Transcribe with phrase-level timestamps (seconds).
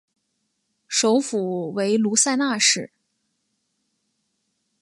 [0.87, 2.89] 首府为卢塞纳市。